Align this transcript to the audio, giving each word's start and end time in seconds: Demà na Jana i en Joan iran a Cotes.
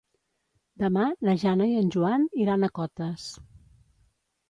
Demà 0.83 1.03
na 1.29 1.35
Jana 1.45 1.69
i 1.73 1.77
en 1.83 1.93
Joan 1.99 2.27
iran 2.47 2.67
a 2.67 2.73
Cotes. 2.83 3.31